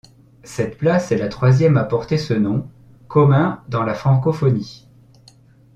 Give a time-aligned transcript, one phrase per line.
[0.41, 2.67] Cette place est la troisième à porter ce nom,
[3.07, 4.87] commun dans la francophonie.